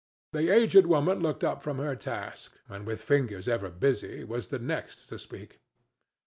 The 0.33 0.49
aged 0.51 0.87
woman 0.87 1.19
looked 1.19 1.43
up 1.43 1.61
from 1.61 1.77
her 1.77 1.95
task, 1.95 2.53
and 2.67 2.87
with 2.87 3.03
fingers 3.03 3.47
ever 3.47 3.69
busy 3.69 4.23
was 4.23 4.47
the 4.47 4.57
next 4.57 5.07
to 5.09 5.19
speak. 5.19 5.59